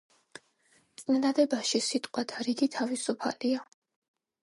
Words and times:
წინადადებაში 1.01 1.83
სიტყვათა 1.91 2.43
რიგი 2.51 2.73
თავისუფალია. 2.79 3.65